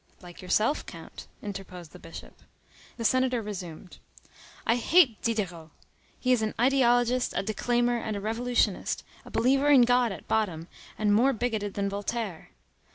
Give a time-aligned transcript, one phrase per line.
[0.23, 2.41] "Like yourself, Count," interposed the Bishop.
[2.97, 3.99] The senator resumed:—
[4.65, 5.69] "I hate Diderot;
[6.19, 10.67] he is an ideologist, a declaimer, and a revolutionist, a believer in God at bottom,
[10.97, 12.49] and more bigoted than Voltaire.